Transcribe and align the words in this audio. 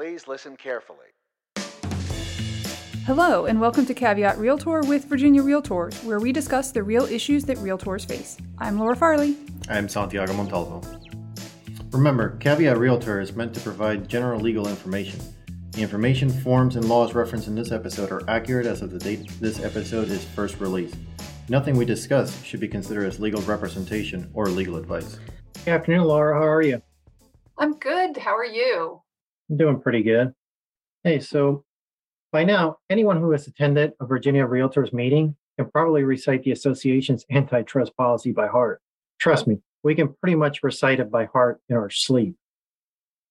please 0.00 0.26
listen 0.26 0.56
carefully. 0.56 1.12
Hello, 3.04 3.44
and 3.44 3.60
welcome 3.60 3.84
to 3.84 3.92
Caveat 3.92 4.38
Realtor 4.38 4.80
with 4.88 5.04
Virginia 5.04 5.42
Realtors, 5.42 6.02
where 6.04 6.18
we 6.18 6.32
discuss 6.32 6.72
the 6.72 6.82
real 6.82 7.04
issues 7.04 7.44
that 7.44 7.58
realtors 7.58 8.08
face. 8.08 8.38
I'm 8.56 8.78
Laura 8.78 8.96
Farley. 8.96 9.36
I'm 9.68 9.90
Santiago 9.90 10.32
Montalvo. 10.32 10.80
Remember, 11.92 12.38
Caveat 12.38 12.78
Realtor 12.78 13.20
is 13.20 13.36
meant 13.36 13.52
to 13.52 13.60
provide 13.60 14.08
general 14.08 14.40
legal 14.40 14.68
information. 14.68 15.20
The 15.72 15.82
information, 15.82 16.30
forms, 16.30 16.76
and 16.76 16.88
laws 16.88 17.12
referenced 17.12 17.48
in 17.48 17.54
this 17.54 17.70
episode 17.70 18.10
are 18.10 18.22
accurate 18.26 18.64
as 18.64 18.80
of 18.80 18.90
the 18.90 18.98
date 18.98 19.30
this 19.38 19.62
episode 19.62 20.08
is 20.08 20.24
first 20.24 20.60
released. 20.60 20.96
Nothing 21.50 21.76
we 21.76 21.84
discuss 21.84 22.42
should 22.42 22.60
be 22.60 22.68
considered 22.68 23.04
as 23.04 23.20
legal 23.20 23.42
representation 23.42 24.30
or 24.32 24.46
legal 24.46 24.76
advice. 24.76 25.18
Good 25.66 25.72
afternoon, 25.72 26.04
Laura. 26.04 26.40
How 26.40 26.48
are 26.48 26.62
you? 26.62 26.80
I'm 27.58 27.74
good. 27.74 28.16
How 28.16 28.34
are 28.34 28.46
you? 28.46 29.02
I'm 29.50 29.56
doing 29.56 29.80
pretty 29.80 30.02
good. 30.02 30.32
Hey, 31.02 31.18
so 31.18 31.64
by 32.32 32.44
now, 32.44 32.78
anyone 32.88 33.18
who 33.20 33.32
has 33.32 33.48
attended 33.48 33.92
a 34.00 34.06
Virginia 34.06 34.46
Realtors 34.46 34.92
meeting 34.92 35.34
can 35.58 35.68
probably 35.70 36.04
recite 36.04 36.44
the 36.44 36.52
association's 36.52 37.26
antitrust 37.30 37.96
policy 37.96 38.30
by 38.30 38.46
heart. 38.46 38.80
Trust 39.18 39.48
me, 39.48 39.58
we 39.82 39.96
can 39.96 40.14
pretty 40.20 40.36
much 40.36 40.62
recite 40.62 41.00
it 41.00 41.10
by 41.10 41.24
heart 41.24 41.60
in 41.68 41.76
our 41.76 41.90
sleep. 41.90 42.36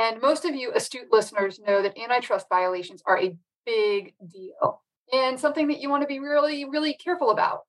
And 0.00 0.20
most 0.20 0.44
of 0.44 0.54
you 0.54 0.72
astute 0.74 1.12
listeners 1.12 1.60
know 1.60 1.82
that 1.82 1.96
antitrust 1.96 2.46
violations 2.48 3.02
are 3.06 3.18
a 3.18 3.36
big 3.64 4.14
deal 4.26 4.82
and 5.12 5.38
something 5.38 5.68
that 5.68 5.80
you 5.80 5.90
want 5.90 6.02
to 6.02 6.08
be 6.08 6.18
really, 6.18 6.64
really 6.64 6.94
careful 6.94 7.30
about. 7.30 7.60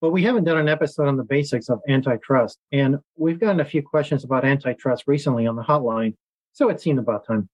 Well, 0.00 0.10
we 0.10 0.22
haven't 0.22 0.44
done 0.44 0.58
an 0.58 0.68
episode 0.68 1.08
on 1.08 1.16
the 1.16 1.24
basics 1.24 1.68
of 1.68 1.80
antitrust, 1.88 2.58
and 2.72 2.98
we've 3.16 3.40
gotten 3.40 3.60
a 3.60 3.64
few 3.64 3.82
questions 3.82 4.24
about 4.24 4.44
antitrust 4.44 5.04
recently 5.06 5.46
on 5.46 5.56
the 5.56 5.62
hotline, 5.62 6.14
so 6.58 6.68
it 6.70 6.80
seemed 6.80 6.98
about 6.98 7.24
time. 7.24 7.48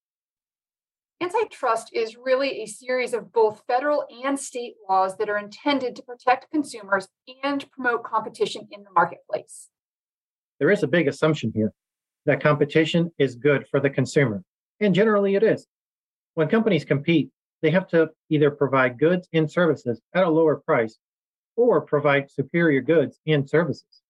Antitrust 1.21 1.91
is 1.93 2.17
really 2.17 2.63
a 2.63 2.67
series 2.67 3.13
of 3.13 3.35
both 3.35 3.63
federal 3.67 4.07
and 4.25 4.41
state 4.41 4.77
laws 4.88 5.19
that 5.19 5.29
are 5.29 5.37
intended 5.37 5.95
to 5.95 6.02
protect 6.02 6.51
consumers 6.51 7.07
and 7.45 7.71
promote 7.71 8.02
competition 8.02 8.66
in 8.71 8.83
the 8.83 8.91
marketplace. 8.95 9.69
There 10.59 10.71
is 10.71 10.83
a 10.83 10.88
big 10.88 11.07
assumption 11.07 11.52
here 11.55 11.73
that 12.24 12.43
competition 12.43 13.11
is 13.19 13.35
good 13.35 13.66
for 13.71 13.79
the 13.79 13.91
consumer, 13.91 14.43
and 14.80 14.95
generally 14.95 15.35
it 15.35 15.43
is. 15.43 15.66
When 16.33 16.49
companies 16.49 16.87
compete, 16.87 17.29
they 17.61 17.71
have 17.73 17.87
to 17.89 18.09
either 18.30 18.51
provide 18.51 18.99
goods 18.99 19.29
and 19.35 19.52
services 19.52 20.01
at 20.15 20.24
a 20.24 20.30
lower 20.30 20.57
price 20.57 20.96
or 21.57 21.83
provide 21.83 22.30
superior 22.30 22.80
goods 22.80 23.21
and 23.27 23.49
services. 23.49 24.01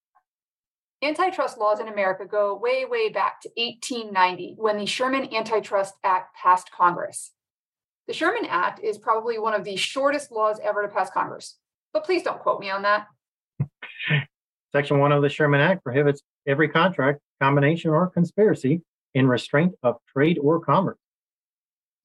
Antitrust 1.05 1.59
laws 1.59 1.81
in 1.81 1.89
America 1.89 2.25
go 2.25 2.57
way, 2.57 2.87
way 2.87 3.11
back 3.11 3.43
to 3.43 3.51
1890 3.57 4.55
when 4.57 4.79
the 4.79 4.87
Sherman 4.87 5.35
Antitrust 5.35 5.95
Act 6.03 6.35
passed 6.35 6.71
Congress. 6.73 7.33
The 8.07 8.15
Sherman 8.15 8.47
Act 8.49 8.81
is 8.83 8.97
probably 8.97 9.39
one 9.39 9.53
of 9.53 9.65
the 9.65 9.77
shortest 9.77 10.33
laws 10.33 10.59
ever 10.65 10.81
to 10.81 10.89
pass 10.89 11.11
Congress, 11.11 11.59
but 11.93 12.05
please 12.05 12.23
don't 12.23 12.41
quote 12.41 12.59
me 12.59 12.71
on 12.71 12.83
that. 12.83 13.07
Section 14.73 14.99
1 14.99 15.13
of 15.13 15.21
the 15.21 15.29
Sherman 15.29 15.61
Act 15.61 15.85
prohibits 15.85 16.23
every 16.49 16.69
contract, 16.69 17.21
combination, 17.39 17.91
or 17.91 18.09
conspiracy 18.09 18.81
in 19.13 19.29
restraint 19.29 19.75
of 19.83 19.97
trade 20.09 20.39
or 20.39 20.59
commerce. 20.59 20.99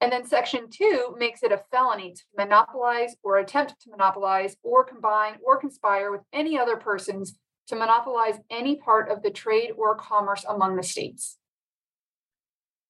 And 0.02 0.12
then 0.12 0.26
Section 0.26 0.70
2 0.70 1.16
makes 1.18 1.42
it 1.42 1.54
a 1.54 1.62
felony 1.72 2.14
to 2.14 2.24
monopolize 2.38 3.16
or 3.24 3.38
attempt 3.38 3.76
to 3.82 3.92
monopolize 3.92 4.58
or 4.62 4.84
combine 4.84 5.36
or 5.42 5.58
conspire 5.58 6.12
with 6.12 6.22
any 6.34 6.60
other 6.60 6.76
persons 6.76 7.38
to 7.70 7.76
monopolize 7.76 8.40
any 8.50 8.76
part 8.76 9.10
of 9.10 9.22
the 9.22 9.30
trade 9.30 9.72
or 9.78 9.96
commerce 9.96 10.44
among 10.50 10.76
the 10.76 10.84
states. 10.84 11.38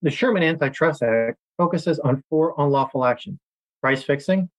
The 0.02 0.09
Sherman 0.09 0.41
Antitrust 0.41 1.03
Act 1.03 1.38
focuses 1.58 1.99
on 1.99 2.23
four 2.30 2.55
unlawful 2.58 3.05
actions 3.05 3.38
price 3.81 4.03
fixing, 4.03 4.50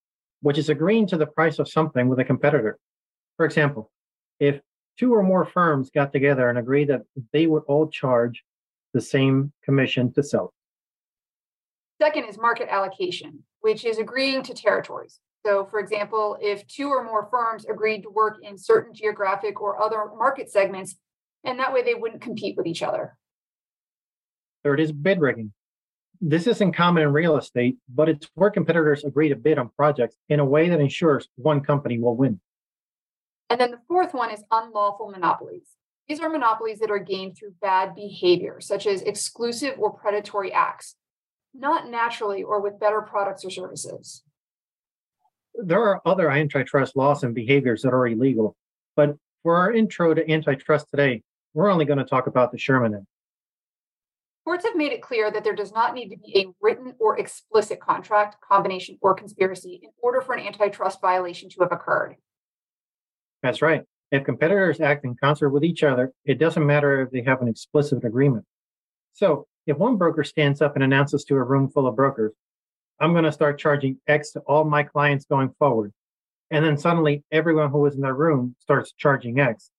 which 0.43 0.59
is 0.59 0.69
agreeing 0.69 1.07
to 1.07 1.17
the 1.17 1.27
price 1.27 1.59
of 1.59 1.69
something 1.69 2.09
with 2.09 2.19
a 2.19 2.25
competitor. 2.25 2.79
For 3.37 3.45
example, 3.47 3.91
if 4.39 4.61
two 4.99 5.15
or 5.15 5.23
more 5.23 5.45
firms 5.45 5.91
got 5.91 6.13
together 6.13 6.49
and 6.49 6.59
agreed 6.59 6.89
that 6.89 7.03
they 7.33 7.47
would 7.47 7.63
all 7.67 7.89
charge 7.89 8.43
the 8.93 9.01
same 9.01 9.53
commission 9.65 10.13
to 10.13 10.23
sell. 10.23 10.53
Second 12.01 12.25
is 12.25 12.39
market 12.39 12.69
allocation, 12.71 13.43
which 13.61 13.85
is 13.85 13.99
agreeing 13.99 14.43
to 14.43 14.55
territories. 14.55 15.21
So, 15.45 15.67
for 15.71 15.81
example, 15.81 16.37
if 16.41 16.67
two 16.67 16.89
or 16.89 17.03
more 17.03 17.29
firms 17.31 17.65
agreed 17.65 18.03
to 18.03 18.11
work 18.11 18.39
in 18.43 18.59
certain 18.59 18.93
geographic 18.93 19.61
or 19.61 19.83
other 19.83 20.05
market 20.17 20.51
segments, 20.51 20.97
and 21.45 21.59
that 21.59 21.73
way 21.73 21.83
they 21.83 21.95
wouldn't 21.95 22.21
compete 22.21 22.57
with 22.57 22.67
each 22.67 22.83
other. 22.83 23.17
Third 24.63 24.81
is 24.81 24.93
bid 24.93 25.21
rigging. 25.21 25.53
This 26.21 26.47
isn't 26.47 26.73
common 26.73 27.03
in 27.03 27.13
real 27.15 27.39
estate, 27.39 27.79
but 27.89 28.11
it's 28.11 28.29
where 28.35 28.51
competitors 28.51 29.05
agree 29.05 29.31
to 29.31 29.37
bid 29.37 29.59
on 29.59 29.71
projects 29.71 30.17
in 30.29 30.39
a 30.39 30.45
way 30.45 30.69
that 30.69 30.81
ensures 30.81 31.29
one 31.37 31.63
company 31.63 31.99
will 31.99 32.15
win. 32.15 32.41
And 33.49 33.59
then 33.59 33.71
the 33.71 33.81
fourth 33.89 34.13
one 34.13 34.31
is 34.31 34.45
unlawful 34.51 35.11
monopolies. 35.11 35.69
These 36.07 36.21
are 36.21 36.29
monopolies 36.29 36.81
that 36.81 36.91
are 36.91 36.99
gained 36.99 37.39
through 37.39 37.55
bad 37.63 37.95
behavior, 37.95 38.61
such 38.61 38.87
as 38.87 39.01
exclusive 39.03 39.77
or 39.79 39.93
predatory 39.93 40.53
acts, 40.53 40.97
not 41.55 41.89
naturally 41.89 42.43
or 42.43 42.61
with 42.61 42.79
better 42.79 43.01
products 43.01 43.45
or 43.45 43.51
services 43.51 44.23
there 45.55 45.83
are 45.83 46.01
other 46.07 46.31
antitrust 46.31 46.97
laws 46.97 47.23
and 47.23 47.35
behaviors 47.35 47.83
that 47.83 47.93
are 47.93 48.07
illegal. 48.07 48.57
But 48.97 49.17
for 49.43 49.57
our 49.57 49.73
intro 49.73 50.15
to 50.15 50.31
antitrust 50.31 50.87
today, 50.91 51.23
we're 51.55 51.71
only 51.71 51.85
going 51.85 51.99
to 51.99 52.05
talk 52.05 52.27
about 52.27 52.53
the 52.53 52.59
Sherman 52.59 52.95
Act. 52.95 53.05
Courts 54.45 54.65
have 54.65 54.77
made 54.77 54.93
it 54.93 55.03
clear 55.03 55.31
that 55.31 55.45
there 55.45 55.55
does 55.55 55.73
not 55.73 55.95
need 55.95 56.09
to 56.09 56.17
be 56.17 56.39
a 56.39 56.47
written 56.61 56.95
or 56.99 57.19
explicit 57.19 57.81
contract, 57.81 58.37
combination, 58.41 58.99
or 59.01 59.15
conspiracy 59.15 59.81
in 59.83 59.91
order 60.03 60.21
for 60.21 60.35
an 60.35 60.47
antitrust 60.47 61.01
violation 61.01 61.49
to 61.51 61.61
have 61.61 61.73
occurred. 61.73 62.17
That's 63.43 63.63
right. 63.63 63.83
If 64.11 64.25
competitors 64.25 64.81
act 64.81 65.05
in 65.05 65.15
concert 65.23 65.51
with 65.51 65.63
each 65.63 65.83
other, 65.83 66.13
it 66.25 66.39
doesn't 66.39 66.67
matter 66.67 67.03
if 67.03 67.11
they 67.11 67.23
have 67.23 67.43
an 67.43 67.49
explicit 67.49 68.05
agreement. 68.05 68.45
So, 69.13 69.47
if 69.67 69.77
one 69.77 69.97
broker 69.97 70.25
stands 70.25 70.63
up 70.63 70.75
and 70.75 70.83
announces 70.83 71.25
to 71.25 71.37
a 71.37 71.45
room 71.45 71.69
full 71.69 71.87
of 71.87 71.95
brokers, 71.95 72.33
I'm 73.01 73.13
going 73.13 73.25
to 73.25 73.33
start 73.33 73.59
charging 73.59 73.99
X 74.07 74.33
to 74.33 74.41
all 74.41 74.65
my 74.65 74.83
clients 74.83 75.25
going 75.25 75.55
forward. 75.59 75.93
And 76.51 76.65
then 76.65 76.77
suddenly 76.77 77.25
everyone 77.33 77.71
who 77.71 77.79
was 77.79 77.95
in 77.95 78.03
the 78.03 78.13
room 78.13 78.55
starts 78.59 78.93
charging 78.93 79.41
X. 79.41 79.71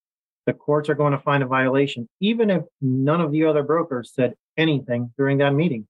The 0.47 0.53
courts 0.53 0.89
are 0.89 0.95
going 0.95 1.11
to 1.11 1.19
find 1.19 1.43
a 1.43 1.47
violation, 1.47 2.09
even 2.19 2.49
if 2.49 2.63
none 2.81 3.21
of 3.21 3.31
the 3.31 3.45
other 3.45 3.61
brokers 3.61 4.11
said 4.13 4.33
anything 4.57 5.13
during 5.17 5.37
that 5.37 5.53
meeting. 5.53 5.87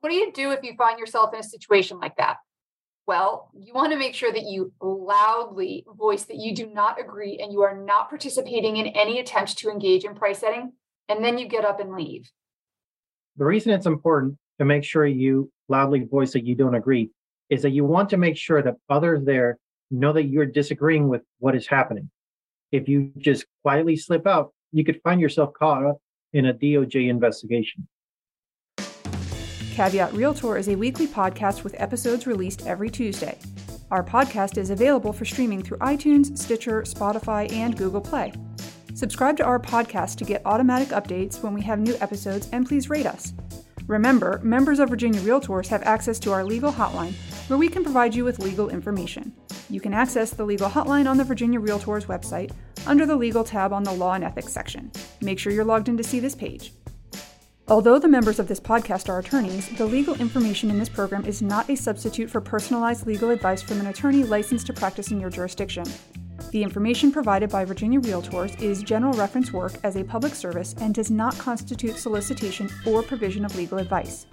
What 0.00 0.10
do 0.10 0.16
you 0.16 0.30
do 0.30 0.52
if 0.52 0.62
you 0.62 0.74
find 0.78 1.00
yourself 1.00 1.34
in 1.34 1.40
a 1.40 1.42
situation 1.42 1.98
like 1.98 2.16
that? 2.16 2.36
Well, 3.08 3.50
you 3.58 3.72
want 3.72 3.92
to 3.92 3.98
make 3.98 4.14
sure 4.14 4.32
that 4.32 4.44
you 4.44 4.72
loudly 4.80 5.84
voice 5.96 6.24
that 6.24 6.36
you 6.36 6.54
do 6.54 6.66
not 6.66 7.00
agree 7.00 7.38
and 7.42 7.52
you 7.52 7.62
are 7.62 7.76
not 7.76 8.08
participating 8.08 8.76
in 8.76 8.88
any 8.88 9.18
attempt 9.18 9.58
to 9.58 9.70
engage 9.70 10.04
in 10.04 10.14
price 10.14 10.38
setting, 10.38 10.72
and 11.08 11.24
then 11.24 11.38
you 11.38 11.48
get 11.48 11.64
up 11.64 11.80
and 11.80 11.94
leave. 11.94 12.30
The 13.36 13.44
reason 13.44 13.72
it's 13.72 13.86
important 13.86 14.38
to 14.58 14.64
make 14.64 14.84
sure 14.84 15.06
you 15.06 15.50
loudly 15.68 16.04
voice 16.04 16.32
that 16.32 16.46
you 16.46 16.54
don't 16.54 16.74
agree 16.74 17.10
is 17.50 17.62
that 17.62 17.70
you 17.70 17.84
want 17.84 18.10
to 18.10 18.16
make 18.16 18.36
sure 18.36 18.62
that 18.62 18.76
others 18.88 19.24
there 19.24 19.58
know 19.90 20.12
that 20.12 20.24
you're 20.24 20.46
disagreeing 20.46 21.08
with 21.08 21.22
what 21.38 21.54
is 21.54 21.66
happening. 21.66 22.10
If 22.72 22.88
you 22.88 23.12
just 23.18 23.46
quietly 23.62 23.96
slip 23.96 24.26
out, 24.26 24.52
you 24.72 24.84
could 24.84 25.00
find 25.02 25.20
yourself 25.20 25.52
caught 25.54 25.84
up 25.84 25.98
in 26.32 26.46
a 26.46 26.54
DOJ 26.54 27.08
investigation. 27.08 27.86
Caveat 29.74 30.12
Realtor 30.14 30.56
is 30.56 30.68
a 30.68 30.74
weekly 30.74 31.06
podcast 31.06 31.62
with 31.62 31.74
episodes 31.78 32.26
released 32.26 32.66
every 32.66 32.90
Tuesday. 32.90 33.38
Our 33.90 34.02
podcast 34.02 34.58
is 34.58 34.70
available 34.70 35.12
for 35.12 35.24
streaming 35.24 35.62
through 35.62 35.78
iTunes, 35.78 36.36
Stitcher, 36.36 36.82
Spotify, 36.82 37.50
and 37.52 37.76
Google 37.76 38.00
Play. 38.00 38.32
Subscribe 38.94 39.36
to 39.36 39.44
our 39.44 39.60
podcast 39.60 40.16
to 40.16 40.24
get 40.24 40.42
automatic 40.44 40.88
updates 40.88 41.42
when 41.42 41.52
we 41.52 41.60
have 41.62 41.78
new 41.78 41.94
episodes, 42.00 42.48
and 42.52 42.66
please 42.66 42.88
rate 42.88 43.06
us. 43.06 43.34
Remember, 43.86 44.40
members 44.42 44.80
of 44.80 44.88
Virginia 44.88 45.20
Realtors 45.20 45.68
have 45.68 45.82
access 45.84 46.18
to 46.20 46.32
our 46.32 46.44
legal 46.44 46.72
hotline 46.72 47.14
where 47.48 47.58
we 47.58 47.68
can 47.68 47.84
provide 47.84 48.14
you 48.14 48.24
with 48.24 48.40
legal 48.40 48.68
information. 48.68 49.32
You 49.70 49.80
can 49.80 49.94
access 49.94 50.30
the 50.30 50.44
legal 50.44 50.68
hotline 50.68 51.08
on 51.08 51.16
the 51.16 51.24
Virginia 51.24 51.60
Realtors 51.60 52.06
website 52.06 52.50
under 52.86 53.06
the 53.06 53.16
Legal 53.16 53.44
tab 53.44 53.72
on 53.72 53.84
the 53.84 53.92
Law 53.92 54.14
and 54.14 54.24
Ethics 54.24 54.52
section. 54.52 54.90
Make 55.20 55.38
sure 55.38 55.52
you're 55.52 55.64
logged 55.64 55.88
in 55.88 55.96
to 55.96 56.04
see 56.04 56.20
this 56.20 56.34
page. 56.34 56.72
Although 57.68 57.98
the 57.98 58.08
members 58.08 58.38
of 58.38 58.46
this 58.46 58.60
podcast 58.60 59.08
are 59.08 59.18
attorneys, 59.18 59.68
the 59.76 59.86
legal 59.86 60.14
information 60.16 60.70
in 60.70 60.78
this 60.78 60.88
program 60.88 61.24
is 61.24 61.42
not 61.42 61.68
a 61.68 61.76
substitute 61.76 62.30
for 62.30 62.40
personalized 62.40 63.06
legal 63.06 63.30
advice 63.30 63.62
from 63.62 63.80
an 63.80 63.86
attorney 63.86 64.22
licensed 64.22 64.66
to 64.66 64.72
practice 64.72 65.10
in 65.10 65.20
your 65.20 65.30
jurisdiction. 65.30 65.84
The 66.56 66.62
information 66.62 67.12
provided 67.12 67.50
by 67.50 67.66
Virginia 67.66 68.00
Realtors 68.00 68.58
is 68.62 68.82
general 68.82 69.12
reference 69.12 69.52
work 69.52 69.74
as 69.82 69.94
a 69.94 70.02
public 70.02 70.34
service 70.34 70.74
and 70.80 70.94
does 70.94 71.10
not 71.10 71.36
constitute 71.36 71.98
solicitation 71.98 72.70
or 72.86 73.02
provision 73.02 73.44
of 73.44 73.54
legal 73.56 73.76
advice. 73.76 74.24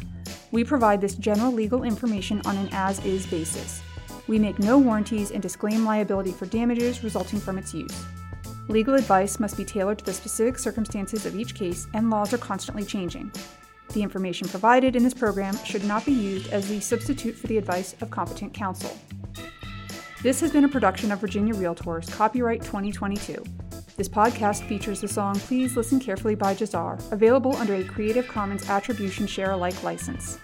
We 0.54 0.64
provide 0.64 1.02
this 1.02 1.16
general 1.16 1.52
legal 1.52 1.84
information 1.84 2.42
on 2.46 2.56
an 2.56 2.70
as 2.72 3.06
is 3.06 3.26
basis. 3.26 3.82
We 4.30 4.40
make 4.40 4.58
no 4.58 4.78
warranties 4.78 5.32
and 5.32 5.42
disclaim 5.42 5.84
liability 5.84 6.32
for 6.32 6.46
damages 6.46 7.04
resulting 7.04 7.42
from 7.42 7.58
its 7.58 7.74
use. 7.74 8.06
Legal 8.70 8.94
advice 8.94 9.38
must 9.38 9.58
be 9.58 9.66
tailored 9.66 10.00
to 10.00 10.06
the 10.06 10.14
specific 10.14 10.58
circumstances 10.58 11.26
of 11.26 11.36
each 11.36 11.56
case, 11.56 11.88
and 11.94 12.10
laws 12.10 12.32
are 12.32 12.38
constantly 12.38 12.86
changing. 12.86 13.34
The 13.90 14.02
information 14.02 14.48
provided 14.48 14.96
in 14.96 15.04
this 15.04 15.14
program 15.14 15.58
should 15.66 15.84
not 15.84 16.06
be 16.06 16.14
used 16.14 16.54
as 16.54 16.70
the 16.70 16.80
substitute 16.80 17.36
for 17.36 17.48
the 17.48 17.58
advice 17.58 17.98
of 18.00 18.12
competent 18.12 18.54
counsel. 18.54 18.98
This 20.24 20.40
has 20.40 20.54
been 20.54 20.64
a 20.64 20.70
production 20.70 21.12
of 21.12 21.20
Virginia 21.20 21.54
Realtors, 21.54 22.10
copyright 22.10 22.62
2022. 22.62 23.44
This 23.98 24.08
podcast 24.08 24.66
features 24.70 25.02
the 25.02 25.08
song 25.10 25.36
Please 25.36 25.76
Listen 25.76 26.00
Carefully 26.00 26.34
by 26.34 26.56
Jahzzar, 26.56 27.12
available 27.12 27.58
under 27.58 27.76
a 27.76 27.84
Creative 27.84 28.26
Commons 28.26 28.70
Attribution 28.70 29.28
Share 29.28 29.52
Alike 29.52 29.84
license. 29.84 30.40